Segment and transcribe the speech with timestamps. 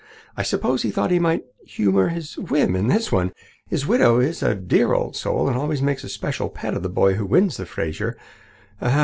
[0.35, 3.33] I suppose he thought he might humour his whim in one.
[3.67, 6.89] His widow is a dear old soul, and always makes a special pet of the
[6.89, 8.17] boy who wins the Fraser.